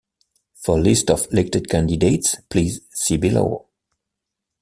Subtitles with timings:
[0.55, 3.67] For list of elected candidates please see below.